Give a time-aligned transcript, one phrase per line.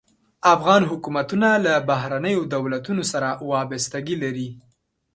[0.55, 4.49] افغان حکومتونه له بهرنیو دولتونو سره وابستګي لري.